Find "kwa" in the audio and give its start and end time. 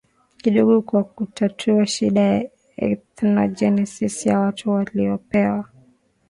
0.81-1.03